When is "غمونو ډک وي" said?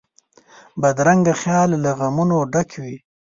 1.99-2.97